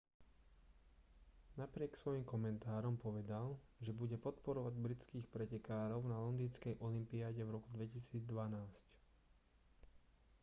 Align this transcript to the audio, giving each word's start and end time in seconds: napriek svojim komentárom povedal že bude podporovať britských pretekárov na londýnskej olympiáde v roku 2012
napriek 1.61 1.93
svojim 2.01 2.23
komentárom 2.31 2.95
povedal 3.05 3.47
že 3.85 3.91
bude 3.99 4.17
podporovať 4.25 4.73
britských 4.85 5.25
pretekárov 5.33 6.01
na 6.09 6.17
londýnskej 6.23 6.75
olympiáde 6.87 7.41
v 7.45 7.53
roku 7.61 7.69
2012 7.69 8.25